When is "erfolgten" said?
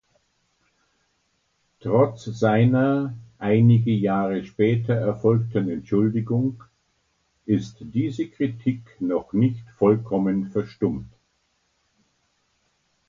4.95-5.69